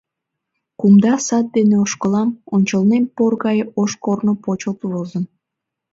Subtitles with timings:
[0.79, 5.23] Кумда сад дене ошкылам, ончылнем пор гай ош корно почылт возын.